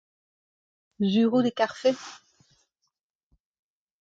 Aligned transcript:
sur 1.09 1.29
out 1.37 1.47
e 1.49 1.51
karfe. 1.59 1.91